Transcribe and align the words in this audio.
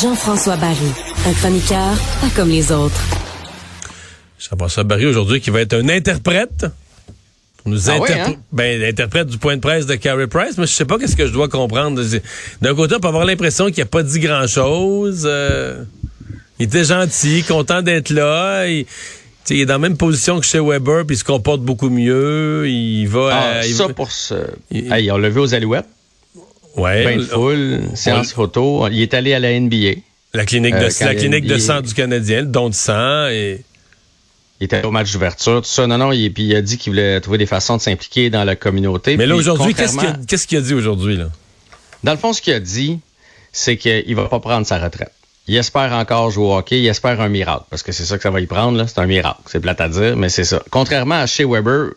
Jean-François 0.00 0.56
Barry, 0.56 0.76
un 1.26 1.32
chroniqueur 1.34 1.94
pas 2.20 2.28
comme 2.34 2.48
les 2.48 2.72
autres. 2.72 3.00
Jean-François 4.40 4.82
Barry 4.82 5.06
aujourd'hui 5.06 5.40
qui 5.40 5.50
va 5.50 5.60
être 5.60 5.74
un 5.74 5.88
interprète. 5.88 6.66
Nous 7.64 7.88
ah 7.88 7.98
hein? 8.08 8.34
ben, 8.50 8.82
interprète 8.82 9.28
du 9.28 9.38
point 9.38 9.54
de 9.54 9.60
presse 9.60 9.86
de 9.86 9.94
Carey 9.94 10.26
Price, 10.26 10.58
mais 10.58 10.66
je 10.66 10.72
sais 10.72 10.84
pas 10.84 10.98
qu'est-ce 10.98 11.16
que 11.16 11.26
je 11.26 11.32
dois 11.32 11.48
comprendre. 11.48 12.02
D'un 12.60 12.74
côté, 12.74 12.96
on 12.96 13.00
peut 13.00 13.08
avoir 13.08 13.24
l'impression 13.24 13.66
qu'il 13.66 13.78
n'a 13.78 13.86
pas 13.86 14.02
dit 14.02 14.18
grand-chose. 14.18 15.22
Euh, 15.26 15.84
il 16.58 16.66
était 16.66 16.84
gentil, 16.84 17.44
content 17.44 17.82
d'être 17.82 18.10
là. 18.10 18.66
Il, 18.66 18.86
est 19.50 19.66
dans 19.66 19.74
la 19.74 19.78
même 19.78 19.96
position 19.96 20.40
que 20.40 20.46
chez 20.46 20.60
Weber, 20.60 21.06
puis 21.06 21.16
il 21.16 21.18
se 21.18 21.24
comporte 21.24 21.60
beaucoup 21.60 21.90
mieux. 21.90 22.68
Il 22.68 23.06
va. 23.06 23.30
Ah, 23.32 23.44
euh, 23.56 23.62
ça 23.62 23.88
pour 23.88 24.10
ce. 24.10 24.34
on 24.72 25.18
l'a 25.18 25.28
vu 25.28 25.40
aux 25.40 25.54
Alouettes. 25.54 25.86
Ouais. 26.76 27.04
Ben 27.04 27.18
de 27.18 27.24
foule, 27.24 27.80
séance 27.94 28.32
photo. 28.32 28.86
Il 28.88 29.00
est 29.00 29.14
allé 29.14 29.34
à 29.34 29.40
la 29.40 29.58
NBA. 29.58 30.00
La 30.34 30.44
clinique 30.44 30.74
de, 30.74 30.84
euh, 30.84 31.06
la 31.06 31.14
clinique 31.14 31.46
de 31.46 31.58
sang 31.58 31.80
du 31.80 31.94
Canadien, 31.94 32.42
le 32.42 32.46
don 32.46 32.68
de 32.68 32.74
sang 32.74 33.28
et. 33.28 33.62
Il 34.60 34.64
était 34.64 34.84
au 34.84 34.90
match 34.90 35.12
d'ouverture, 35.12 35.62
tout 35.62 35.68
ça. 35.68 35.86
Non, 35.86 35.98
non, 35.98 36.10
il, 36.10 36.32
puis 36.32 36.42
il 36.42 36.56
a 36.56 36.62
dit 36.62 36.78
qu'il 36.78 36.92
voulait 36.92 37.20
trouver 37.20 37.38
des 37.38 37.46
façons 37.46 37.76
de 37.76 37.80
s'impliquer 37.80 38.28
dans 38.28 38.42
la 38.42 38.56
communauté. 38.56 39.16
Mais 39.16 39.26
là, 39.26 39.36
aujourd'hui, 39.36 39.72
qu'est-ce 39.72 40.46
qu'il 40.46 40.58
a, 40.58 40.60
dit 40.60 40.74
aujourd'hui, 40.74 41.16
là? 41.16 41.28
Dans 42.02 42.10
le 42.10 42.18
fond, 42.18 42.32
ce 42.32 42.42
qu'il 42.42 42.52
a 42.52 42.58
dit, 42.58 42.98
c'est 43.52 43.76
qu'il 43.76 44.14
va 44.16 44.24
pas 44.24 44.40
prendre 44.40 44.66
sa 44.66 44.78
retraite. 44.78 45.12
Il 45.48 45.56
espère 45.56 45.92
encore 45.92 46.30
jouer 46.30 46.44
au 46.44 46.56
hockey, 46.56 46.80
il 46.80 46.86
espère 46.86 47.20
un 47.20 47.28
miracle, 47.28 47.64
parce 47.70 47.82
que 47.82 47.90
c'est 47.90 48.04
ça 48.04 48.16
que 48.18 48.22
ça 48.22 48.30
va 48.30 48.40
y 48.40 48.46
prendre. 48.46 48.86
C'est 48.86 49.00
un 49.00 49.06
miracle. 49.06 49.40
C'est 49.46 49.60
plate 49.60 49.80
à 49.80 49.88
dire, 49.88 50.16
mais 50.16 50.28
c'est 50.28 50.44
ça. 50.44 50.62
Contrairement 50.70 51.16
à 51.16 51.26
chez 51.26 51.44
Weber, 51.44 51.92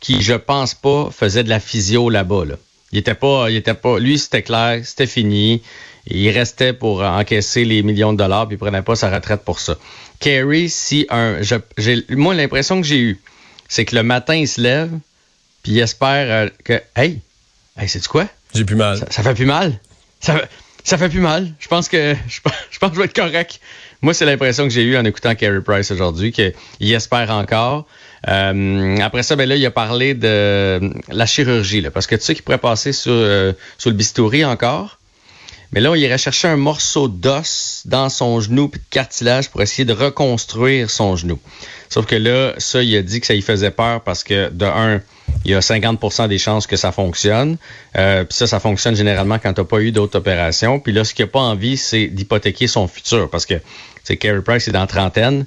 qui, 0.00 0.22
je 0.22 0.34
pense 0.34 0.74
pas, 0.74 1.10
faisait 1.10 1.44
de 1.44 1.48
la 1.50 1.60
physio 1.60 2.08
là-bas, 2.08 2.44
là. 2.46 2.54
Il 2.92 2.98
était 2.98 3.14
pas, 3.14 3.50
il 3.50 3.56
était 3.56 3.74
pas, 3.74 3.98
lui, 3.98 4.18
c'était 4.18 4.42
clair, 4.42 4.80
c'était 4.84 5.06
fini. 5.06 5.62
Il 6.06 6.30
restait 6.30 6.72
pour 6.72 7.02
encaisser 7.02 7.64
les 7.64 7.82
millions 7.82 8.12
de 8.12 8.18
dollars, 8.18 8.46
puis 8.46 8.54
il 8.54 8.58
prenait 8.58 8.82
pas 8.82 8.94
sa 8.94 9.10
retraite 9.10 9.42
pour 9.42 9.58
ça. 9.58 9.76
Kerry, 10.20 10.70
si 10.70 11.06
un, 11.10 11.38
j'ai, 11.76 12.04
moi, 12.10 12.34
l'impression 12.34 12.80
que 12.80 12.86
j'ai 12.86 13.00
eu, 13.00 13.20
c'est 13.68 13.84
que 13.84 13.96
le 13.96 14.02
matin, 14.02 14.34
il 14.34 14.46
se 14.46 14.60
lève, 14.60 14.90
puis 15.62 15.72
il 15.72 15.80
espère 15.80 16.46
euh, 16.46 16.48
que, 16.62 16.80
hey, 16.94 17.20
hey, 17.78 17.88
c'est 17.88 18.06
quoi? 18.06 18.28
J'ai 18.54 18.64
plus 18.64 18.76
mal. 18.76 19.04
Ça, 19.10 19.22
fait 19.22 19.34
plus 19.34 19.46
mal. 19.46 19.78
Ça, 20.20 20.40
ça 20.84 20.98
fait 20.98 21.08
plus 21.08 21.20
mal. 21.20 21.48
Je 21.58 21.66
pense 21.66 21.88
que, 21.88 22.14
je, 22.28 22.40
je 22.70 22.78
pense 22.78 22.90
que 22.90 22.94
je 22.94 23.00
vais 23.00 23.06
être 23.06 23.16
correct. 23.16 23.60
Moi, 24.02 24.12
c'est 24.14 24.26
l'impression 24.26 24.64
que 24.64 24.70
j'ai 24.70 24.82
eu 24.82 24.96
en 24.96 25.04
écoutant 25.04 25.34
Kerry 25.34 25.62
Price 25.62 25.90
aujourd'hui, 25.90 26.30
qu'il 26.30 26.52
espère 26.92 27.30
encore. 27.30 27.86
Euh, 28.28 28.96
après 28.98 29.22
ça, 29.22 29.34
ben 29.34 29.48
là, 29.48 29.56
il 29.56 29.64
a 29.64 29.70
parlé 29.70 30.14
de 30.14 30.80
la 31.08 31.26
chirurgie, 31.26 31.80
là, 31.80 31.90
parce 31.90 32.06
que 32.06 32.14
tu 32.14 32.22
sais 32.22 32.34
qu'il 32.34 32.44
pourrait 32.44 32.58
passer 32.58 32.92
sur, 32.92 33.12
euh, 33.12 33.52
sur 33.78 33.90
le 33.90 33.96
bistouri 33.96 34.44
encore. 34.44 34.98
Mais 35.74 35.80
là, 35.80 35.92
il 35.96 36.02
irait 36.02 36.18
chercher 36.18 36.46
un 36.46 36.56
morceau 36.56 37.08
d'os 37.08 37.82
dans 37.84 38.08
son 38.08 38.40
genou 38.40 38.68
puis 38.68 38.80
de 38.80 38.86
cartilage 38.90 39.50
pour 39.50 39.60
essayer 39.60 39.84
de 39.84 39.92
reconstruire 39.92 40.88
son 40.88 41.16
genou. 41.16 41.40
Sauf 41.88 42.06
que 42.06 42.14
là, 42.14 42.54
ça, 42.58 42.80
il 42.80 42.96
a 42.96 43.02
dit 43.02 43.20
que 43.20 43.26
ça 43.26 43.34
lui 43.34 43.42
faisait 43.42 43.72
peur 43.72 44.00
parce 44.02 44.22
que, 44.22 44.50
de 44.50 44.66
un, 44.66 45.00
il 45.44 45.50
y 45.50 45.54
a 45.54 45.58
50% 45.58 46.28
des 46.28 46.38
chances 46.38 46.68
que 46.68 46.76
ça 46.76 46.92
fonctionne. 46.92 47.56
Euh, 47.96 48.22
puis 48.22 48.36
ça, 48.36 48.46
ça 48.46 48.60
fonctionne 48.60 48.94
généralement 48.94 49.40
quand 49.40 49.52
tu 49.52 49.62
n'as 49.62 49.66
pas 49.66 49.80
eu 49.80 49.90
d'autres 49.90 50.16
opérations. 50.16 50.78
Puis 50.78 50.92
là, 50.92 51.02
ce 51.02 51.12
qu'il 51.12 51.24
n'a 51.24 51.30
pas 51.32 51.40
envie, 51.40 51.76
c'est 51.76 52.06
d'hypothéquer 52.06 52.68
son 52.68 52.86
futur 52.86 53.28
parce 53.28 53.44
que, 53.44 53.54
c'est 54.04 54.16
Carey 54.16 54.42
Price 54.42 54.68
est 54.68 54.72
dans 54.72 54.86
trentaine 54.86 55.44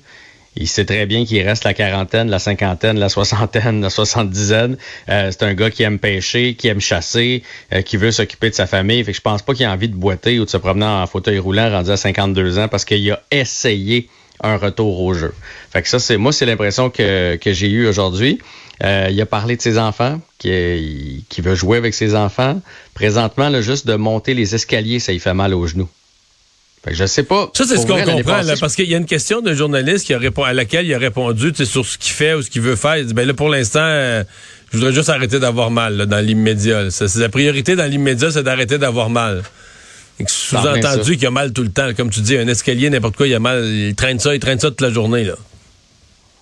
il 0.60 0.68
sait 0.68 0.86
très 0.86 1.06
bien 1.06 1.26
qu'il 1.26 1.42
reste 1.42 1.64
la 1.64 1.74
quarantaine, 1.74 2.30
la 2.30 2.40
cinquantaine, 2.40 2.98
la 3.00 3.10
soixantaine, 3.10 3.82
la 3.82 3.90
soixante-dizaine. 3.90 4.78
Euh, 5.10 5.30
c'est 5.32 5.44
un 5.44 5.54
gars 5.54 5.70
qui 5.70 5.84
aime 5.84 6.00
pêcher, 6.00 6.56
qui 6.56 6.68
aime 6.68 6.82
chasser, 6.82 7.44
euh, 7.74 7.82
qui 7.82 7.98
veut 7.98 8.12
s'occuper 8.12 8.50
de 8.50 8.56
sa 8.56 8.68
famille. 8.68 9.04
Fait 9.04 9.12
que 9.12 9.18
je 9.18 9.22
pense 9.22 9.42
pas 9.42 9.54
qu'il 9.54 9.66
a 9.66 9.72
envie 9.72 9.90
de 9.90 9.96
boiter 9.96 10.40
ou 10.40 10.46
de 10.46 10.50
se 10.50 10.58
promener 10.58 10.86
en 10.86 11.06
fauteuil 11.08 11.40
roulant 11.40 11.70
rendu 11.70 11.92
à 11.92 11.98
52 11.98 12.60
ans 12.60 12.68
parce 12.68 12.86
qu'il 12.86 13.12
a 13.12 13.22
essayé 13.32 14.10
un 14.42 14.58
retour 14.58 15.02
au 15.02 15.14
jeu. 15.14 15.34
Fait 15.72 15.82
que 15.82 15.90
ça, 15.90 16.00
c'est 16.00 16.18
moi, 16.18 16.32
c'est 16.32 16.46
l'impression 16.46 16.90
que, 16.90 17.38
j'ai 17.44 17.70
eue 17.70 17.88
aujourd'hui. 17.88 18.40
Euh, 18.84 19.08
il 19.10 19.20
a 19.20 19.26
parlé 19.26 19.56
de 19.56 19.62
ses 19.62 19.80
enfants, 19.80 20.22
qui, 20.38 21.26
qui 21.30 21.42
veut 21.42 21.56
jouer 21.56 21.78
avec 21.78 21.96
ses 21.96 22.14
enfants. 22.14 22.62
Présentement, 22.94 23.50
là, 23.50 23.62
juste 23.62 23.88
de 23.88 23.96
monter 23.96 24.36
les 24.36 24.54
escaliers, 24.54 25.00
ça 25.00 25.12
lui 25.12 25.20
fait 25.20 25.34
mal 25.34 25.56
aux 25.56 25.66
genoux. 25.66 25.90
Je 26.92 27.06
sais 27.06 27.24
pas. 27.24 27.50
Ça, 27.54 27.66
c'est 27.66 27.78
ce 27.78 27.86
qu'on 27.86 28.02
comprend, 28.02 28.42
parce 28.60 28.76
qu'il 28.76 28.90
y 28.90 28.96
a 28.96 28.98
une 28.98 29.06
question 29.06 29.42
d'un 29.42 29.54
journaliste 29.54 30.06
qui 30.06 30.14
a 30.14 30.20
à 30.46 30.54
laquelle 30.54 30.86
il 30.86 30.94
a 30.94 30.98
répondu 30.98 31.54
sur 31.66 31.86
ce 31.86 31.98
qu'il 31.98 32.14
fait 32.14 32.34
ou 32.34 32.42
ce 32.42 32.50
qu'il 32.50 32.62
veut 32.62 32.76
faire. 32.76 32.98
Il 32.98 33.06
dit, 33.08 33.14
ben 33.14 33.28
là, 33.28 33.34
pour 33.34 33.50
l'instant, 33.50 33.80
euh, 33.82 34.24
je 34.72 34.78
voudrais 34.78 34.94
juste 34.94 35.10
arrêter 35.10 35.40
d'avoir 35.40 35.72
mal 35.72 36.06
dans 36.06 36.26
l'immédiat. 36.26 36.88
La 37.16 37.30
priorité 37.30 37.76
dans 37.76 37.90
l'immédiat, 37.90 38.32
c'est 38.32 38.44
d'arrêter 38.44 38.78
d'avoir 38.78 39.10
mal. 39.10 39.44
Sous-entendu 40.26 41.18
qu'il 41.18 41.28
a 41.28 41.32
mal 41.32 41.54
tout 41.54 41.64
le 41.64 41.70
temps. 41.70 41.94
Comme 41.96 42.10
tu 42.10 42.22
dis, 42.22 42.38
un 42.38 42.48
escalier, 42.48 42.90
n'importe 42.90 43.16
quoi, 43.16 43.28
il 43.28 43.36
a 43.36 43.40
mal. 43.40 43.64
Il 43.66 43.96
traîne 43.96 44.20
ça, 44.20 44.34
il 44.34 44.40
traîne 44.40 44.60
ça 44.60 44.70
toute 44.70 44.82
la 44.82 44.90
journée. 44.90 45.24
Là. 45.24 45.36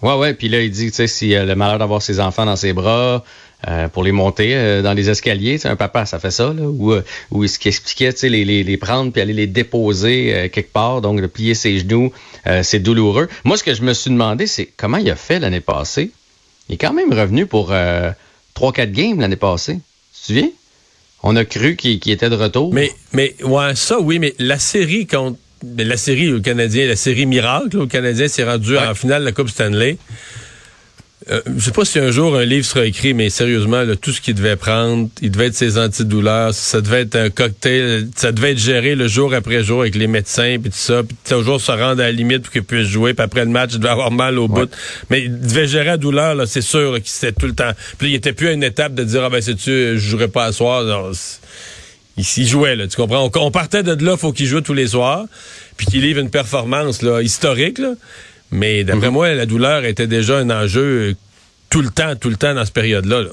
Ouais, 0.01 0.15
ouais. 0.15 0.33
Puis 0.33 0.47
là, 0.47 0.61
il 0.61 0.71
dit, 0.71 0.91
tu 0.91 0.95
sais, 0.95 1.07
s'il 1.07 1.35
a 1.35 1.45
le 1.45 1.55
malheur 1.55 1.79
d'avoir 1.79 2.01
ses 2.01 2.19
enfants 2.19 2.45
dans 2.45 2.55
ses 2.55 2.73
bras, 2.73 3.23
euh, 3.67 3.87
pour 3.87 4.03
les 4.03 4.11
monter 4.11 4.55
euh, 4.55 4.81
dans 4.81 4.93
les 4.93 5.09
escaliers. 5.09 5.59
Un 5.65 5.75
papa, 5.75 6.05
ça 6.05 6.19
fait 6.19 6.31
ça, 6.31 6.53
là, 6.53 6.63
où, 6.63 6.91
euh, 6.91 7.03
où 7.31 7.43
il 7.43 7.49
expliquait 7.65 8.13
les, 8.23 8.45
les, 8.45 8.63
les 8.63 8.77
prendre 8.77 9.11
puis 9.11 9.21
aller 9.21 9.33
les 9.33 9.47
déposer 9.47 10.49
quelque 10.51 10.71
part, 10.71 11.01
donc 11.01 11.21
de 11.21 11.27
plier 11.27 11.55
ses 11.55 11.79
genoux, 11.79 12.11
c'est 12.61 12.79
douloureux. 12.79 13.27
Moi, 13.43 13.57
ce 13.57 13.63
que 13.63 13.73
je 13.73 13.81
me 13.81 13.93
suis 13.93 14.11
demandé, 14.11 14.47
c'est 14.47 14.69
comment 14.77 14.97
il 14.97 15.09
a 15.09 15.15
fait 15.15 15.39
l'année 15.39 15.61
passée. 15.61 16.11
Il 16.69 16.75
est 16.75 16.77
quand 16.77 16.93
même 16.93 17.13
revenu 17.13 17.45
pour 17.45 17.71
3-4 17.71 18.91
games 18.91 19.19
l'année 19.19 19.35
passée. 19.35 19.79
Tu 20.13 20.21
te 20.21 20.25
souviens? 20.27 20.49
On 21.23 21.35
a 21.35 21.45
cru 21.45 21.75
qu'il 21.75 22.11
était 22.11 22.29
de 22.29 22.35
retour. 22.35 22.73
Mais, 22.73 22.91
mais 23.13 23.35
ouais, 23.43 23.75
ça 23.75 23.99
oui, 23.99 24.19
mais 24.19 24.35
la 24.37 24.59
série 24.59 25.07
contre 25.07 25.39
la 25.77 25.97
série 25.97 26.31
au 26.31 26.41
Canadien, 26.41 26.87
la 26.87 26.95
série 26.95 27.25
miracle 27.25 27.77
au 27.77 27.87
Canadien 27.87 28.27
s'est 28.27 28.43
rendu 28.43 28.77
en 28.77 28.93
finale 28.93 29.21
de 29.21 29.25
la 29.25 29.31
Coupe 29.31 29.49
Stanley. 29.49 29.97
Euh, 31.31 31.41
je 31.57 31.65
sais 31.65 31.71
pas 31.71 31.85
si 31.85 31.97
un 31.97 32.11
jour 32.11 32.35
un 32.35 32.45
livre 32.45 32.65
sera 32.65 32.85
écrit, 32.85 33.15
mais 33.15 33.31
sérieusement, 33.31 33.83
tout 33.99 34.11
ce 34.11 34.21
qu'il 34.21 34.35
devait 34.35 34.55
prendre, 34.55 35.09
il 35.23 35.31
devait 35.31 35.47
être 35.47 35.55
ses 35.55 35.79
antidouleurs, 35.79 36.53
ça 36.53 36.81
devait 36.81 37.01
être 37.01 37.15
un 37.15 37.31
cocktail, 37.31 38.07
ça 38.15 38.31
devait 38.31 38.51
être 38.51 38.59
géré 38.59 38.93
le 38.93 39.07
jour 39.07 39.33
après 39.33 39.63
jour 39.63 39.81
avec 39.81 39.95
les 39.95 40.05
médecins, 40.05 40.57
puis 40.61 40.69
tout 40.69 40.77
ça, 40.77 41.01
puis 41.01 41.17
toujours 41.27 41.59
se 41.59 41.71
rendre 41.71 42.01
à 42.01 42.05
la 42.05 42.11
limite 42.11 42.43
pour 42.43 42.51
qu'il 42.51 42.63
puisse 42.63 42.87
jouer, 42.87 43.15
puis 43.15 43.23
après 43.23 43.43
le 43.43 43.49
match, 43.49 43.71
il 43.73 43.79
devait 43.79 43.89
avoir 43.89 44.11
mal 44.11 44.37
au 44.37 44.47
bout. 44.47 44.69
Mais 45.09 45.23
il 45.23 45.39
devait 45.39 45.65
gérer 45.65 45.85
la 45.85 45.97
douleur, 45.97 46.35
là, 46.35 46.45
c'est 46.45 46.61
sûr, 46.61 46.93
qu'il 46.95 47.07
c'était 47.07 47.31
tout 47.31 47.47
le 47.47 47.55
temps. 47.55 47.71
Puis 47.97 48.09
il 48.09 48.15
était 48.15 48.33
plus 48.33 48.49
à 48.49 48.51
une 48.51 48.63
étape 48.63 48.93
de 48.93 49.03
dire, 49.03 49.23
ah 49.23 49.29
ben, 49.31 49.41
sais-tu, 49.41 49.71
je 49.71 49.97
jouerai 49.97 50.27
pas 50.27 50.45
à 50.45 50.51
soir. 50.51 50.83
il, 52.17 52.47
jouait, 52.47 52.75
là, 52.75 52.87
tu 52.87 52.97
comprends? 52.97 53.31
On, 53.33 53.51
partait 53.51 53.81
de 53.81 54.05
là, 54.05 54.15
faut 54.15 54.31
qu'il 54.31 54.45
joue 54.45 54.61
tous 54.61 54.75
les 54.75 54.89
soirs, 54.89 55.25
puis 55.75 55.87
qu'il 55.87 56.01
livre 56.01 56.19
une 56.19 56.29
performance 56.29 57.01
là, 57.01 57.23
historique, 57.23 57.79
là. 57.79 57.95
Mais 58.51 58.83
d'après 58.83 59.07
mhm. 59.07 59.13
moi, 59.13 59.33
la 59.33 59.45
douleur 59.45 59.85
était 59.85 60.07
déjà 60.07 60.37
un 60.37 60.49
enjeu 60.49 61.15
tout 61.69 61.81
le 61.81 61.89
temps, 61.89 62.15
tout 62.15 62.29
le 62.29 62.37
temps 62.37 62.53
dans 62.53 62.63
cette 62.63 62.73
période-là. 62.73 63.23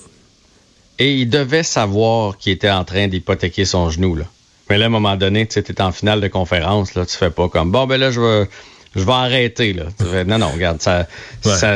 Et 0.98 1.14
il 1.14 1.28
devait 1.28 1.62
savoir 1.62 2.36
qu'il 2.38 2.52
était 2.52 2.70
en 2.70 2.84
train 2.84 3.08
d'hypothéquer 3.08 3.64
son 3.64 3.90
genou. 3.90 4.14
Là. 4.14 4.24
Mais 4.68 4.78
là, 4.78 4.84
à 4.84 4.88
un 4.88 4.90
moment 4.90 5.16
donné, 5.16 5.46
tu 5.46 5.58
es 5.58 5.80
en 5.80 5.92
finale 5.92 6.20
de 6.20 6.28
conférence, 6.28 6.94
là, 6.94 7.04
tu 7.06 7.16
fais 7.16 7.30
pas 7.30 7.48
comme 7.48 7.70
bon, 7.70 7.86
ben 7.86 7.98
là, 7.98 8.10
je 8.10 8.20
vais. 8.20 8.48
Je 8.94 9.04
vais 9.04 9.12
arrêter, 9.12 9.72
là. 9.72 9.84
non, 10.26 10.36
non, 10.36 10.50
regarde, 10.50 10.82
ça, 10.82 11.06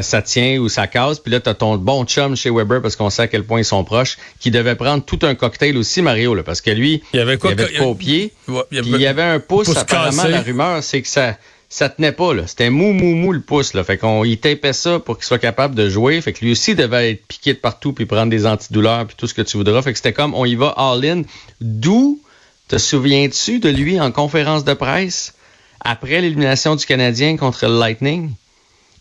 ça, 0.03 0.21
tient 0.21 0.59
ou 0.59 0.69
ça 0.69 0.87
casse. 0.87 1.19
Puis 1.19 1.33
là, 1.33 1.41
tu 1.41 1.49
as 1.49 1.55
ton 1.55 1.79
bon 1.79 2.05
chum 2.05 2.37
chez 2.37 2.51
Weber, 2.51 2.83
parce 2.83 2.95
qu'on 2.95 3.09
sait 3.09 3.23
à 3.23 3.27
quel 3.27 3.43
point 3.43 3.61
ils 3.61 3.65
sont 3.65 3.85
proches, 3.85 4.19
qui 4.39 4.51
devait 4.51 4.75
prendre 4.75 5.03
tout 5.03 5.21
un 5.23 5.35
cocktail 5.35 5.79
aussi, 5.79 6.03
Mario, 6.03 6.35
là, 6.35 6.43
parce 6.43 6.61
que 6.61 6.71
lui, 6.71 7.03
il 7.15 7.17
y 7.17 7.21
avait 7.21 7.39
quoi, 7.39 7.53
il 7.53 7.61
avait 7.63 7.81
au 7.81 7.95
pied. 7.95 8.35
il, 8.71 8.99
y 8.99 9.07
avait, 9.07 9.23
un 9.23 9.41
pouce, 9.41 9.75
apparemment, 9.75 10.25
la 10.25 10.43
rumeur, 10.43 10.83
c'est 10.83 11.01
que 11.01 11.09
ça, 11.09 11.39
ça 11.69 11.89
tenait 11.89 12.13
pas, 12.13 12.33
là. 12.33 12.47
C'était 12.47 12.71
mou, 12.71 12.93
mou, 12.93 13.15
mou 13.15 13.33
le 13.33 13.41
pouce, 13.41 13.75
là. 13.75 13.83
Fait 13.85 13.99
qu'on 13.99 14.25
y 14.25 14.39
tapait 14.39 14.73
ça 14.73 14.99
pour 15.01 15.17
qu'il 15.17 15.25
soit 15.25 15.39
capable 15.39 15.75
de 15.75 15.89
jouer. 15.89 16.21
Fait 16.21 16.33
que 16.33 16.45
lui 16.45 16.53
aussi 16.53 16.75
devait 16.75 17.13
être 17.13 17.27
piqué 17.27 17.55
de 17.55 17.59
partout 17.59 17.93
puis 17.93 18.07
prendre 18.07 18.31
des 18.31 18.47
antidouleurs 18.47 19.07
puis 19.07 19.17
tout 19.17 19.27
ce 19.27 19.35
que 19.35 19.43
tu 19.43 19.57
voudras. 19.57 19.83
Fait 19.83 19.93
que 19.93 19.99
c'était 19.99 20.13
comme, 20.13 20.35
on 20.35 20.45
y 20.45 20.55
va 20.55 20.69
all-in. 20.77 21.23
D'où, 21.61 22.21
te 22.69 22.79
souviens-tu 22.79 23.59
de 23.59 23.69
lui 23.69 24.01
en 24.01 24.13
conférence 24.13 24.65
de 24.65 24.75
presse 24.75 25.35
après 25.81 26.21
l'élimination 26.21 26.77
du 26.77 26.87
Canadien 26.87 27.37
contre 27.37 27.67
le 27.67 27.79
Lightning? 27.79 28.33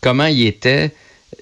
Comment 0.00 0.26
il 0.26 0.46
était 0.46 0.92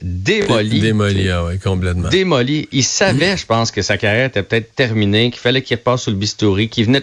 démoli. 0.03 0.81
Démoli, 0.81 1.31
ah 1.31 1.45
ouais, 1.45 1.59
complètement. 1.59 2.09
Démoli. 2.09 2.69
Il 2.73 2.85
savait, 2.85 3.37
je 3.37 3.47
pense, 3.47 3.71
que 3.71 3.83
sa 3.83 3.97
carrière 3.99 4.27
était 4.27 4.43
peut-être 4.43 4.75
terminée, 4.75 5.31
qu'il 5.31 5.41
fallait 5.41 5.63
qu'il 5.63 5.77
repasse 5.77 6.03
sous 6.03 6.11
le 6.11 6.17
bistouri, 6.17 6.69
qu'il 6.69 6.87
venait, 6.87 7.03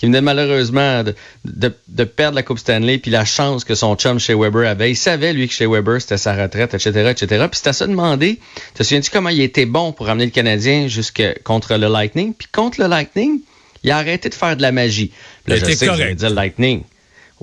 qu'il 0.00 0.08
venait 0.08 0.22
malheureusement 0.22 1.04
de, 1.04 1.14
de, 1.44 2.04
perdre 2.04 2.34
la 2.34 2.42
Coupe 2.42 2.58
Stanley, 2.58 2.96
puis 2.96 3.10
la 3.10 3.26
chance 3.26 3.64
que 3.64 3.74
son 3.74 3.96
chum 3.96 4.18
chez 4.18 4.34
Weber 4.34 4.66
avait. 4.66 4.90
Il 4.90 4.96
savait, 4.96 5.34
lui, 5.34 5.46
que 5.46 5.52
chez 5.52 5.66
Weber, 5.66 6.00
c'était 6.00 6.16
sa 6.16 6.34
retraite, 6.34 6.72
etc., 6.72 7.10
etc. 7.10 7.26
Puis 7.50 7.58
c'était 7.58 7.68
à 7.68 7.74
se 7.74 7.84
demander, 7.84 8.38
te 8.74 8.82
souviens-tu 8.82 9.10
comment 9.10 9.28
il 9.28 9.42
était 9.42 9.66
bon 9.66 9.92
pour 9.92 10.08
amener 10.08 10.24
le 10.24 10.30
Canadien 10.30 10.88
jusque 10.88 11.22
contre 11.44 11.76
le 11.76 11.88
Lightning? 11.88 12.32
Puis 12.32 12.48
contre 12.50 12.80
le 12.80 12.86
Lightning, 12.86 13.40
il 13.84 13.90
a 13.90 13.98
arrêté 13.98 14.30
de 14.30 14.34
faire 14.34 14.56
de 14.56 14.62
la 14.62 14.72
magie. 14.72 15.12
il 15.46 15.52
était 15.52 15.86
correct. 15.86 16.18
dire 16.18 16.30
Lightning. 16.30 16.82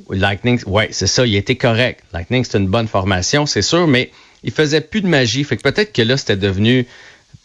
Lightning, 0.10 0.60
ouais, 0.66 0.90
c'est 0.92 1.08
ça, 1.08 1.28
il 1.28 1.36
était 1.36 1.58
correct. 1.58 2.04
Lightning, 2.12 2.44
c'est 2.44 2.58
une 2.58 2.68
bonne 2.68 2.88
formation, 2.88 3.46
c'est 3.46 3.62
sûr, 3.62 3.86
mais 3.86 4.10
il 4.44 4.52
faisait 4.52 4.82
plus 4.82 5.02
de 5.02 5.08
magie. 5.08 5.44
Fait 5.44 5.58
que 5.58 5.62
peut-être 5.62 5.94
que 5.94 6.02
là, 6.02 6.18
c'était 6.18 6.38
devenu 6.38 6.88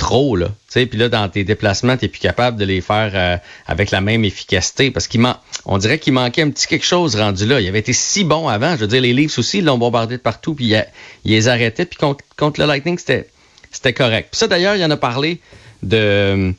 trop, 0.03 0.35
là. 0.35 0.49
Puis 0.69 0.89
là, 0.95 1.09
dans 1.09 1.29
tes 1.29 1.45
déplacements, 1.45 1.97
tu 1.97 2.09
plus 2.09 2.19
capable 2.19 2.57
de 2.57 2.65
les 2.65 2.81
faire 2.81 3.13
euh, 3.15 3.37
avec 3.69 3.93
la 3.93 4.01
même 4.01 4.25
efficacité. 4.25 4.91
Parce 4.91 5.07
qu'il 5.07 5.25
on 5.65 5.79
dirait 5.79 6.01
qu'il 6.01 6.13
manquait 6.13 6.43
un 6.43 6.51
petit 6.51 6.67
quelque 6.67 6.85
chose 6.85 7.15
rendu 7.15 7.47
là. 7.47 7.61
Il 7.61 7.69
avait 7.69 7.79
été 7.79 7.93
si 7.93 8.25
bon 8.25 8.49
avant. 8.49 8.75
Je 8.75 8.81
veux 8.81 8.89
dire, 8.89 9.01
les 9.01 9.13
Leafs 9.13 9.39
aussi, 9.39 9.59
ils 9.59 9.65
l'ont 9.65 9.79
bombardé 9.79 10.17
de 10.17 10.21
partout, 10.21 10.57
puis 10.57 10.75
il, 10.75 10.85
les 11.25 11.47
arrêtait. 11.47 11.85
Puis 11.85 11.99
contre, 11.99 12.25
contre, 12.37 12.61
le 12.61 12.67
Lightning, 12.67 12.99
c'était, 12.99 13.93
correct. 13.93 14.31
Puis 14.33 14.41
ça, 14.41 14.49
d'ailleurs, 14.49 14.75
il 14.75 14.85
en 14.85 14.91
a 14.91 14.97
parlé 14.97 15.41
de 15.85 16.53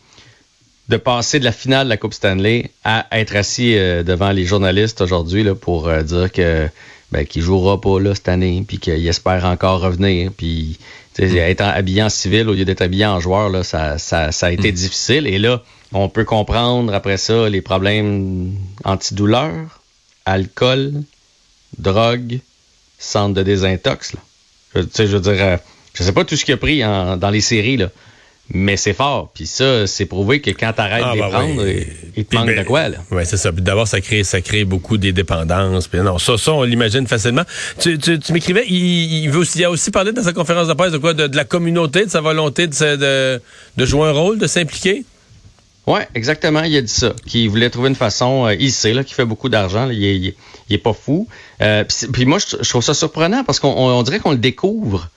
de 0.90 0.98
passer 0.98 1.40
de 1.40 1.46
la 1.46 1.54
finale 1.54 1.86
de 1.86 1.90
la 1.90 1.98
Coupe 1.98 2.14
Stanley 2.14 2.70
à 2.84 3.08
être 3.12 3.38
assis 3.38 3.78
euh, 3.78 4.04
devant 4.04 4.32
les 4.32 4.46
journalistes 4.46 5.00
aujourd'hui 5.00 5.46
pour 5.60 5.88
euh, 5.88 6.04
dire 6.04 6.30
que 6.30 6.68
ben, 7.14 7.28
qu'il 7.28 7.44
jouera 7.44 7.80
pas 7.80 8.00
là 8.00 8.16
cette 8.16 8.28
année, 8.28 8.64
puis 8.68 8.80
qu'il 8.80 9.08
espère 9.08 9.46
encore 9.46 9.82
revenir, 9.82 10.32
puis 10.36 10.80
mm. 11.20 11.38
être 11.38 11.62
habillé 11.62 12.02
en 12.02 12.10
civil 12.10 12.50
au 12.50 12.54
lieu 12.54 12.66
d'être 12.66 12.82
habillé 12.82 13.06
en 13.06 13.20
joueur, 13.20 13.50
là, 13.50 13.64
ça, 13.64 14.00
ça, 14.00 14.32
ça 14.32 14.48
a 14.48 14.52
été 14.52 14.72
mm. 14.72 14.76
difficile. 14.76 15.28
Et 15.28 15.38
là, 15.38 15.62
on 15.92 16.10
peut 16.10 16.26
comprendre 16.26 16.92
après 16.92 17.18
ça 17.18 17.48
les 17.50 17.62
problèmes 17.62 18.56
antidouleurs, 18.84 19.80
alcool, 20.26 21.04
drogue, 21.78 22.40
centre 22.98 23.36
de 23.36 23.44
désintox. 23.44 24.14
Là. 24.14 24.20
Je, 24.74 25.06
je 25.06 25.16
veux 25.16 25.20
dire, 25.20 25.44
euh, 25.44 25.58
je 25.94 26.02
sais 26.02 26.14
pas 26.14 26.26
tout 26.26 26.36
ce 26.36 26.44
qu'il 26.44 26.56
a 26.56 26.58
pris 26.58 26.80
dans 26.80 27.30
les 27.32 27.42
séries, 27.42 27.78
là 27.78 27.90
mais 28.50 28.78
c'est 28.78 28.94
fort. 28.94 29.32
Puis 29.34 29.46
ça, 29.46 29.88
c'est 29.88 30.06
prouvé 30.06 30.42
que 30.42 30.52
quand 30.52 30.74
tu 30.74 30.82
arrêtes 30.82 31.04
ah, 31.06 31.12
de 31.12 31.16
les 31.16 31.22
bah 31.22 31.30
prendre, 31.30 31.66
il 32.16 32.26
te 32.26 32.36
manque 32.36 32.50
de 32.50 32.56
ben, 32.56 32.66
quoi. 32.66 32.90
là. 32.90 32.98
Oui, 33.12 33.24
c'est 33.26 33.38
ça. 33.38 33.52
D'abord, 33.52 33.88
ça 33.88 34.02
crée, 34.02 34.24
ça 34.24 34.42
crée 34.42 34.66
beaucoup 34.66 34.98
des 34.98 35.14
dépendances. 35.14 35.88
Puis 35.88 36.00
non, 36.02 36.18
ça, 36.20 36.38
ça 36.38 36.52
on 36.52 36.64
l'imagine 36.64 37.08
facilement. 37.08 37.44
Tu, 37.80 37.98
tu, 37.98 38.20
tu 38.20 38.34
m'écrivais, 38.34 38.66
il, 38.68 39.24
il, 39.24 39.30
veut 39.30 39.40
aussi, 39.40 39.60
il 39.60 39.66
a 39.66 39.72
aussi 39.72 39.92
parlé 39.92 40.12
dans 40.12 40.24
sa 40.24 40.34
conférence 40.34 40.68
de 40.68 40.74
presse 40.74 40.92
de 40.92 40.98
quoi? 40.98 41.14
De, 41.14 41.36
la 41.36 41.46
communauté, 41.46 42.06
de 42.06 42.12
sa 42.12 42.22
volonté 42.22 42.68
de, 42.68 42.96
de, 42.96 43.42
de 43.78 43.86
jouer 43.86 44.10
un 44.10 44.12
rôle, 44.12 44.38
de 44.38 44.48
s'impliquer? 44.48 45.06
Oui, 45.88 46.00
exactement. 46.16 46.64
Il 46.64 46.76
a 46.78 46.82
dit 46.82 46.88
ça. 46.88 47.14
Qu'il 47.26 47.50
voulait 47.50 47.70
trouver 47.70 47.90
une 47.90 47.96
façon. 47.96 48.46
Euh, 48.48 48.56
il 48.60 48.72
sait 48.72 48.94
là, 48.94 49.04
qu'il 49.04 49.16
fait 49.16 49.26
beaucoup 49.26 49.50
d'argent. 49.50 49.90
Il, 49.90 50.02
il, 50.04 50.36
est 50.70 50.78
pas 50.78 50.94
fou. 50.94 51.28
Euh, 51.62 51.84
puis, 52.12 52.26
moi, 52.26 52.40
je, 52.40 52.70
trouve 52.70 52.84
ça 52.84 52.94
surprenant 52.94 53.44
parce 53.44 53.60
qu'on 53.60 54.02
dirait 54.04 54.20
qu'on 54.20 54.32
le 54.32 54.38
découvre 54.38 55.10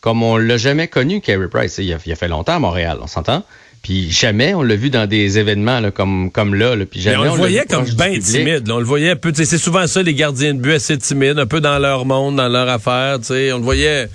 comme 0.00 0.22
on 0.22 0.36
l'a 0.36 0.56
jamais 0.56 0.88
connu, 0.88 1.20
Carey 1.20 1.48
Price. 1.48 1.78
Il 1.78 1.92
a, 1.92 1.98
fait 1.98 2.28
longtemps 2.28 2.54
à 2.54 2.58
Montréal, 2.58 2.98
on 3.00 3.06
s'entend? 3.06 3.44
Puis 3.82 4.10
jamais 4.10 4.52
on 4.54 4.62
l'a 4.62 4.74
vu 4.74 4.90
dans 4.90 5.06
des 5.06 5.38
événements 5.38 5.80
là, 5.80 5.90
comme, 5.90 6.30
comme 6.30 6.54
là. 6.54 6.74
Puis 6.90 7.00
jamais 7.00 7.18
on, 7.18 7.34
le 7.34 7.38
voyait 7.38 7.66
comme 7.66 7.84
bien 7.84 8.18
timide. 8.18 8.68
On 8.70 8.78
le 8.78 8.84
voyait 8.84 9.10
un 9.10 9.16
peu. 9.16 9.32
C'est 9.34 9.58
souvent 9.58 9.86
ça, 9.86 10.02
les 10.02 10.14
gardiens 10.14 10.54
de 10.54 10.60
but 10.60 10.72
assez 10.72 10.98
timides, 10.98 11.38
un 11.38 11.46
peu 11.46 11.60
dans 11.60 11.78
leur 11.78 12.04
monde, 12.04 12.36
dans 12.36 12.48
leur 12.48 12.68
affaire. 12.68 13.18
On 13.30 13.58
le 13.58 13.62
voyait 13.62 14.02
un 14.02 14.08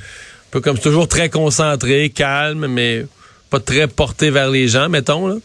peu 0.52 0.60
comme 0.60 0.78
toujours 0.78 1.08
très 1.08 1.30
concentré, 1.30 2.10
calme, 2.10 2.68
mais 2.68 3.06
pas 3.50 3.60
très 3.60 3.88
porté 3.88 4.30
vers 4.30 4.50
les 4.50 4.68
gens, 4.68 4.90
mettons. 4.90 5.28
Là. 5.28 5.36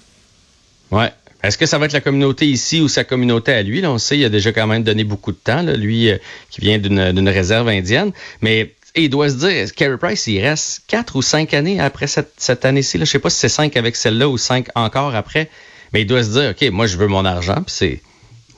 Ouais. 0.91 1.13
Est-ce 1.43 1.59
que 1.59 1.67
ça 1.67 1.79
va 1.79 1.87
être 1.87 1.93
la 1.93 2.01
communauté 2.01 2.47
ici 2.47 2.81
ou 2.81 2.89
sa 2.89 3.05
communauté 3.05 3.53
à 3.53 3.63
lui? 3.63 3.81
Là, 3.81 3.93
on 3.93 3.99
sait, 3.99 4.19
il 4.19 4.25
a 4.25 4.29
déjà 4.29 4.53
quand 4.53 4.67
même 4.67 4.83
donné 4.83 5.05
beaucoup 5.05 5.33
de 5.33 5.37
temps, 5.37 5.63
là, 5.63 5.75
lui 5.77 6.11
euh, 6.11 6.17
qui 6.51 6.61
vient 6.61 6.79
d'une 6.79 7.29
réserve 7.29 7.69
indienne. 7.69 8.13
Mais 8.41 8.75
et 8.97 9.05
il 9.05 9.11
doit 9.11 9.29
se 9.29 9.35
dire, 9.35 9.75
Carey 9.75 9.99
Price, 9.99 10.27
il 10.27 10.41
reste 10.41 10.83
quatre 10.89 11.17
ou 11.17 11.23
cinq 11.23 11.53
années 11.53 11.79
après 11.79 12.07
cette, 12.07 12.65
année-ci. 12.65 12.99
Je 12.99 13.05
sais 13.05 13.19
pas 13.19 13.29
si 13.29 13.39
c'est 13.39 13.51
cinq 13.51 13.77
avec 13.77 13.95
celle-là 13.95 14.27
ou 14.27 14.39
cinq 14.39 14.69
encore 14.75 15.15
après. 15.15 15.51
Mais 15.93 16.01
il 16.01 16.07
doit 16.07 16.25
se 16.25 16.31
dire, 16.31 16.51
OK, 16.51 16.71
moi, 16.73 16.87
je 16.87 16.97
veux 16.97 17.07
mon 17.07 17.27
argent, 17.27 17.57
puis 17.57 17.65
c'est, 17.69 18.03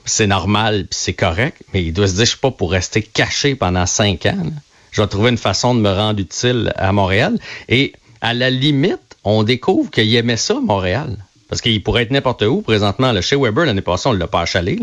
c'est 0.05 0.27
normal, 0.27 0.87
puis 0.89 0.97
c'est 0.99 1.13
correct. 1.13 1.61
Mais 1.73 1.83
il 1.83 1.91
doit 1.91 2.07
se 2.07 2.13
dire, 2.13 2.23
je 2.23 2.29
suis 2.29 2.39
pas 2.39 2.51
pour 2.51 2.71
rester 2.71 3.01
caché 3.01 3.55
pendant 3.55 3.85
cinq 3.85 4.25
ans. 4.25 4.45
Je 4.91 5.01
vais 5.01 5.07
trouver 5.07 5.29
une 5.29 5.37
façon 5.37 5.75
de 5.75 5.81
me 5.81 5.91
rendre 5.91 6.21
utile 6.21 6.73
à 6.77 6.93
Montréal. 6.93 7.37
Et 7.67 7.93
à 8.21 8.33
la 8.33 8.49
limite, 8.49 9.17
on 9.25 9.43
découvre 9.43 9.91
qu'il 9.91 10.15
aimait 10.15 10.37
ça, 10.37 10.55
Montréal. 10.61 11.17
Parce 11.49 11.61
qu'il 11.61 11.83
pourrait 11.83 12.03
être 12.03 12.11
n'importe 12.11 12.43
où 12.43 12.61
présentement. 12.61 13.11
Là, 13.11 13.21
chez 13.21 13.35
Weber, 13.35 13.65
l'année 13.65 13.81
passée, 13.81 14.07
on 14.07 14.13
l'a 14.13 14.27
pas 14.27 14.41
achalé. 14.41 14.79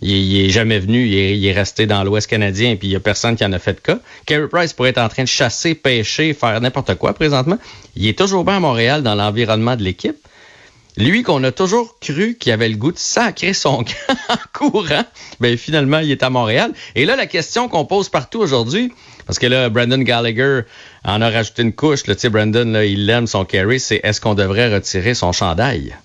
Il, 0.00 0.44
est 0.44 0.50
jamais 0.50 0.80
venu, 0.80 1.06
il 1.06 1.46
est, 1.46 1.52
resté 1.52 1.86
dans 1.86 2.04
l'Ouest 2.04 2.28
canadien, 2.28 2.76
puis 2.76 2.88
il 2.88 2.90
y 2.90 2.96
a 2.96 3.00
personne 3.00 3.36
qui 3.36 3.44
en 3.44 3.52
a 3.52 3.58
fait 3.58 3.74
de 3.74 3.80
cas. 3.80 3.98
Carey 4.26 4.48
Price 4.48 4.72
pourrait 4.72 4.90
être 4.90 4.98
en 4.98 5.08
train 5.08 5.22
de 5.22 5.28
chasser, 5.28 5.74
pêcher, 5.74 6.34
faire 6.34 6.60
n'importe 6.60 6.96
quoi 6.96 7.14
présentement. 7.14 7.58
Il 7.96 8.06
est 8.06 8.18
toujours 8.18 8.44
bien 8.44 8.56
à 8.56 8.60
Montréal 8.60 9.02
dans 9.02 9.14
l'environnement 9.14 9.76
de 9.76 9.82
l'équipe. 9.82 10.16
Lui 10.96 11.24
qu'on 11.24 11.42
a 11.42 11.50
toujours 11.50 11.98
cru 11.98 12.36
qu'il 12.38 12.52
avait 12.52 12.68
le 12.68 12.76
goût 12.76 12.92
de 12.92 12.98
sacrer 12.98 13.52
son 13.52 13.82
camp 13.84 14.16
en 14.28 14.36
courant, 14.52 15.04
ben 15.40 15.56
finalement 15.56 15.98
il 15.98 16.10
est 16.12 16.22
à 16.22 16.30
Montréal. 16.30 16.72
Et 16.94 17.04
là 17.04 17.16
la 17.16 17.26
question 17.26 17.68
qu'on 17.68 17.84
pose 17.84 18.08
partout 18.08 18.38
aujourd'hui, 18.38 18.92
parce 19.26 19.40
que 19.40 19.46
là 19.46 19.68
Brandon 19.70 19.98
Gallagher 19.98 20.60
en 21.04 21.20
a 21.20 21.30
rajouté 21.30 21.62
une 21.62 21.72
couche, 21.72 22.06
là, 22.06 22.14
tu 22.14 22.20
sais 22.20 22.28
Brandon 22.28 22.66
là, 22.66 22.84
il 22.84 23.10
aime 23.10 23.26
son 23.26 23.44
carry, 23.44 23.80
c'est 23.80 24.00
est-ce 24.04 24.20
qu'on 24.20 24.34
devrait 24.34 24.72
retirer 24.72 25.14
son 25.14 25.32
chandail? 25.32 25.96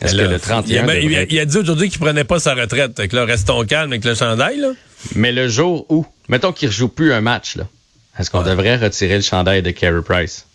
Est-ce 0.00 0.14
que 0.14 0.20
le 0.20 0.38
31 0.38 0.86
il, 0.94 1.38
a, 1.38 1.44
dit 1.44 1.58
aujourd'hui 1.58 1.88
qu'il 1.88 2.00
prenait 2.00 2.24
pas 2.24 2.38
sa 2.38 2.54
retraite. 2.54 3.08
Que 3.08 3.16
là, 3.16 3.24
restons 3.24 3.64
calmes 3.64 3.92
avec 3.92 4.04
le 4.04 4.14
chandail, 4.14 4.58
là. 4.58 4.72
Mais 5.14 5.32
le 5.32 5.48
jour 5.48 5.86
où, 5.88 6.04
mettons 6.28 6.52
qu'il 6.52 6.68
ne 6.68 6.72
rejoue 6.72 6.88
plus 6.88 7.12
un 7.12 7.20
match, 7.20 7.56
là, 7.56 7.66
est-ce 8.18 8.30
qu'on 8.30 8.42
devrait 8.42 8.76
retirer 8.76 9.16
le 9.16 9.22
chandail 9.22 9.62
de 9.62 9.70
Carey 9.70 10.02
Price? 10.02 10.46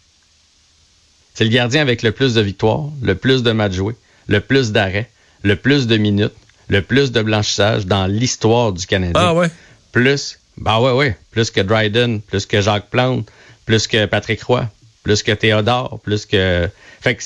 C'est 1.33 1.43
le 1.43 1.49
gardien 1.49 1.81
avec 1.81 2.03
le 2.03 2.11
plus 2.11 2.33
de 2.33 2.41
victoires, 2.41 2.85
le 3.01 3.15
plus 3.15 3.41
de 3.41 3.51
matchs 3.51 3.73
joués, 3.73 3.95
le 4.27 4.41
plus 4.41 4.71
d'arrêts, 4.71 5.09
le 5.43 5.55
plus 5.55 5.87
de 5.87 5.97
minutes, 5.97 6.33
le 6.67 6.81
plus 6.81 7.11
de 7.11 7.21
blanchissage 7.21 7.85
dans 7.85 8.05
l'histoire 8.05 8.73
du 8.73 8.85
Canadien. 8.85 9.13
Ah 9.15 9.33
ouais? 9.33 9.49
Plus, 9.91 10.39
bah 10.57 10.79
ouais, 10.79 10.91
ouais, 10.91 11.17
plus 11.31 11.49
que 11.51 11.61
Dryden, 11.61 12.21
plus 12.21 12.45
que 12.45 12.61
Jacques 12.61 12.89
Plante, 12.89 13.27
plus 13.65 13.87
que 13.87 14.05
Patrick 14.05 14.43
Roy, 14.43 14.67
plus 15.03 15.23
que 15.23 15.31
Théodore, 15.31 15.99
plus 16.03 16.25
que... 16.25 16.69
Fait 17.01 17.15
que 17.15 17.23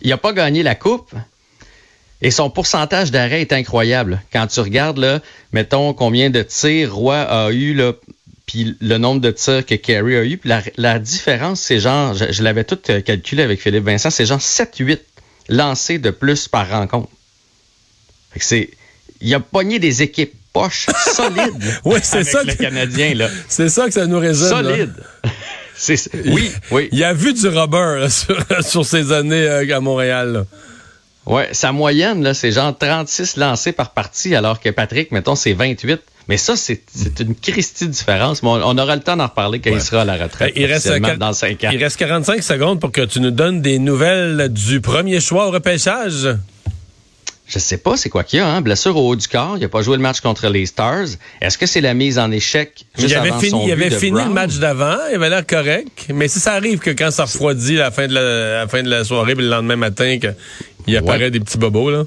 il 0.00 0.12
a 0.12 0.16
pas 0.16 0.32
gagné 0.32 0.62
la 0.62 0.74
coupe, 0.74 1.14
et 2.22 2.30
son 2.30 2.48
pourcentage 2.48 3.10
d'arrêt 3.10 3.42
est 3.42 3.52
incroyable. 3.52 4.22
Quand 4.32 4.46
tu 4.46 4.60
regardes, 4.60 4.98
là, 4.98 5.20
mettons 5.52 5.92
combien 5.92 6.30
de 6.30 6.42
tirs 6.42 6.94
Roy 6.94 7.18
a 7.18 7.50
eu, 7.50 7.74
là, 7.74 7.92
puis 8.46 8.76
le 8.80 8.96
nombre 8.96 9.20
de 9.20 9.30
tirs 9.32 9.66
que 9.66 9.74
Carey 9.74 10.16
a 10.16 10.24
eu. 10.24 10.38
Puis 10.38 10.50
la, 10.76 10.98
différence, 11.00 11.60
c'est 11.60 11.80
genre, 11.80 12.14
je, 12.14 12.42
l'avais 12.42 12.64
tout 12.64 12.78
euh, 12.90 13.00
calculé 13.00 13.42
avec 13.42 13.60
Philippe 13.60 13.84
Vincent, 13.84 14.10
c'est 14.10 14.24
genre 14.24 14.38
7-8 14.38 15.00
lancés 15.48 15.98
de 15.98 16.10
plus 16.10 16.46
par 16.46 16.70
rencontre. 16.70 17.08
Fait 18.32 18.38
que 18.38 18.44
c'est, 18.44 18.70
il 19.20 19.34
a 19.34 19.40
pogné 19.40 19.80
des 19.80 20.02
équipes 20.02 20.34
poches 20.52 20.86
solides. 21.14 21.80
oui, 21.84 21.98
c'est 22.02 22.24
ça. 22.24 22.44
Le 22.44 22.54
Canadien, 22.54 23.14
là. 23.14 23.28
C'est 23.48 23.68
ça 23.68 23.86
que 23.86 23.92
ça 23.92 24.06
nous 24.06 24.18
résume. 24.18 24.48
Solide. 24.48 24.94
oui, 26.26 26.52
oui. 26.70 26.88
Il 26.92 27.02
a 27.02 27.14
vu 27.14 27.32
du 27.32 27.48
rubber 27.48 28.06
sur, 28.10 28.44
sur, 28.62 28.84
ses 28.84 29.12
années 29.12 29.46
euh, 29.48 29.76
à 29.76 29.80
Montréal. 29.80 30.32
Là. 30.32 30.46
Ouais, 31.26 31.48
sa 31.52 31.72
moyenne, 31.72 32.22
là, 32.22 32.34
c'est 32.34 32.50
genre 32.50 32.76
36 32.76 33.36
lancés 33.36 33.72
par 33.72 33.90
partie, 33.90 34.34
alors 34.34 34.60
que 34.60 34.70
Patrick, 34.70 35.12
mettons, 35.12 35.36
c'est 35.36 35.52
28. 35.52 36.00
Mais 36.28 36.36
ça, 36.36 36.56
c'est 36.56 36.80
une 37.20 37.34
Christie 37.34 37.88
différence. 37.88 38.42
Mais 38.42 38.48
on, 38.48 38.78
aura 38.78 38.96
le 38.96 39.02
temps 39.02 39.16
d'en 39.16 39.26
reparler 39.26 39.60
quand 39.60 39.70
il 39.70 39.80
sera 39.80 40.02
à 40.02 40.04
la 40.04 40.16
retraite. 40.16 40.52
Il 40.56 40.66
reste, 40.66 40.88
dans 41.18 41.32
5 41.32 41.64
ans. 41.64 41.70
il 41.72 41.82
reste 41.82 41.96
45 41.96 42.42
secondes 42.42 42.80
pour 42.80 42.92
que 42.92 43.02
tu 43.02 43.20
nous 43.20 43.30
donnes 43.30 43.60
des 43.60 43.78
nouvelles 43.78 44.48
du 44.48 44.80
premier 44.80 45.20
choix 45.20 45.48
au 45.48 45.50
repêchage. 45.50 46.28
Je 47.52 47.58
sais 47.58 47.76
pas 47.76 47.98
c'est 47.98 48.08
quoi 48.08 48.24
qu'il 48.24 48.38
y 48.38 48.42
a, 48.42 48.48
hein? 48.48 48.62
Blessure 48.62 48.96
au 48.96 49.10
haut 49.10 49.16
du 49.16 49.28
corps. 49.28 49.56
Il 49.58 49.64
a 49.64 49.68
pas 49.68 49.82
joué 49.82 49.96
le 49.96 50.02
match 50.02 50.20
contre 50.20 50.48
les 50.48 50.64
Stars. 50.64 51.08
Est-ce 51.42 51.58
que 51.58 51.66
c'est 51.66 51.82
la 51.82 51.92
mise 51.92 52.18
en 52.18 52.30
échec 52.30 52.86
juste 52.96 53.10
il 53.10 53.14
avait 53.14 53.28
avant 53.28 53.40
fini, 53.40 53.50
son 53.50 53.66
Il 53.66 53.72
avait 53.72 53.90
fini 53.90 54.22
le 54.22 54.30
match 54.30 54.54
d'avant. 54.54 54.96
Il 55.10 55.16
avait 55.16 55.28
l'air 55.28 55.46
correct. 55.46 56.06
Mais 56.14 56.28
si 56.28 56.40
ça 56.40 56.54
arrive 56.54 56.78
que 56.78 56.90
quand 56.90 57.10
ça 57.10 57.24
refroidit 57.24 57.78
à 57.78 57.84
la 57.84 57.90
fin 57.90 58.06
de 58.06 58.14
la, 58.14 58.66
fin 58.68 58.82
de 58.82 58.88
la 58.88 59.04
soirée, 59.04 59.34
le 59.34 59.48
lendemain 59.48 59.76
matin, 59.76 60.18
qu'il 60.82 60.96
apparaît 60.96 61.30
des 61.30 61.40
petits 61.40 61.58
bobos, 61.58 61.90
là 61.90 62.04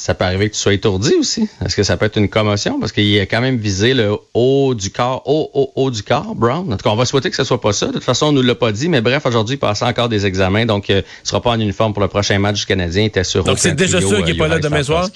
ça 0.00 0.14
peut 0.14 0.24
arriver 0.24 0.48
que 0.48 0.54
tu 0.54 0.60
sois 0.60 0.72
étourdi 0.72 1.12
aussi. 1.18 1.48
Est-ce 1.64 1.76
que 1.76 1.82
ça 1.82 1.96
peut 1.96 2.06
être 2.06 2.16
une 2.16 2.28
commotion? 2.28 2.80
Parce 2.80 2.92
qu'il 2.92 3.18
a 3.20 3.26
quand 3.26 3.40
même 3.40 3.58
visé 3.58 3.92
le 3.92 4.16
haut 4.32 4.74
du 4.74 4.90
corps, 4.90 5.22
haut, 5.26 5.50
haut, 5.52 5.72
haut 5.74 5.90
du 5.90 6.02
corps, 6.02 6.34
Brown. 6.34 6.72
En 6.72 6.76
tout 6.76 6.84
cas, 6.84 6.90
on 6.90 6.96
va 6.96 7.04
souhaiter 7.04 7.28
que 7.28 7.36
ce 7.36 7.44
soit 7.44 7.60
pas 7.60 7.72
ça. 7.74 7.88
De 7.88 7.92
toute 7.92 8.04
façon, 8.04 8.26
on 8.26 8.32
nous 8.32 8.42
l'a 8.42 8.54
pas 8.54 8.72
dit. 8.72 8.88
Mais 8.88 9.02
bref, 9.02 9.26
aujourd'hui, 9.26 9.56
il 9.56 9.58
passe 9.58 9.82
encore 9.82 10.08
des 10.08 10.24
examens. 10.24 10.64
Donc, 10.64 10.88
euh, 10.88 11.02
il 11.24 11.28
sera 11.28 11.42
pas 11.42 11.50
en 11.50 11.60
uniforme 11.60 11.92
pour 11.92 12.02
le 12.02 12.08
prochain 12.08 12.38
match 12.38 12.60
du 12.60 12.66
Canadien. 12.66 13.02
Il 13.02 13.06
était 13.06 13.24
sûr. 13.24 13.44
Donc, 13.44 13.58
c'est 13.58 13.74
déjà 13.74 14.00
sûr 14.00 14.24
qu'il 14.24 14.32
n'est 14.32 14.38
pas 14.38 14.48
là 14.48 14.58
demain 14.58 14.82
soir? 14.82 15.08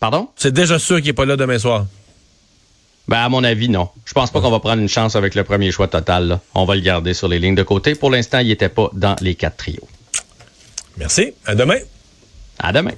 Pardon? 0.00 0.28
C'est 0.36 0.52
déjà 0.52 0.78
sûr 0.78 0.96
qu'il 0.96 1.06
n'est 1.06 1.12
pas 1.14 1.24
là 1.24 1.36
demain 1.36 1.58
soir? 1.58 1.86
Ben, 3.08 3.18
à 3.18 3.28
mon 3.28 3.42
avis, 3.42 3.68
non. 3.68 3.88
Je 4.04 4.12
pense 4.12 4.30
pas 4.30 4.40
qu'on 4.40 4.50
va 4.50 4.60
prendre 4.60 4.82
une 4.82 4.88
chance 4.88 5.16
avec 5.16 5.34
le 5.34 5.44
premier 5.44 5.70
choix 5.70 5.88
total. 5.88 6.40
On 6.54 6.64
va 6.64 6.74
le 6.74 6.82
garder 6.82 7.14
sur 7.14 7.28
les 7.28 7.38
lignes 7.38 7.54
de 7.54 7.62
côté. 7.62 7.94
Pour 7.94 8.10
l'instant, 8.10 8.40
il 8.40 8.48
n'était 8.48 8.68
pas 8.68 8.90
dans 8.92 9.16
les 9.20 9.36
quatre 9.36 9.56
trios. 9.56 9.88
Merci. 10.96 11.34
À 11.44 11.54
demain. 11.54 11.78
À 12.58 12.72
demain. 12.72 12.92